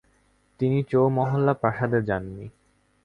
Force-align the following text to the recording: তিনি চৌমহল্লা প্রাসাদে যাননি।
তিনি 0.59 0.79
চৌমহল্লা 0.83 1.53
প্রাসাদে 1.53 1.99
যাননি। 2.01 2.45